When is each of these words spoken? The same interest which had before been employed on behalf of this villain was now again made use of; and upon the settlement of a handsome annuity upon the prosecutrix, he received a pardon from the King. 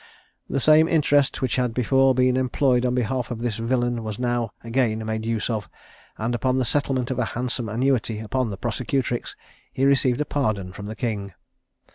The 0.49 0.59
same 0.59 0.87
interest 0.87 1.43
which 1.43 1.57
had 1.57 1.75
before 1.75 2.15
been 2.15 2.35
employed 2.35 2.87
on 2.87 2.95
behalf 2.95 3.29
of 3.29 3.41
this 3.41 3.57
villain 3.57 4.01
was 4.03 4.17
now 4.17 4.49
again 4.63 5.05
made 5.05 5.27
use 5.27 5.47
of; 5.47 5.69
and 6.17 6.33
upon 6.33 6.57
the 6.57 6.65
settlement 6.65 7.11
of 7.11 7.19
a 7.19 7.25
handsome 7.37 7.69
annuity 7.69 8.17
upon 8.19 8.49
the 8.49 8.57
prosecutrix, 8.57 9.35
he 9.71 9.85
received 9.85 10.19
a 10.19 10.25
pardon 10.25 10.73
from 10.73 10.87
the 10.87 10.95
King. 10.95 11.33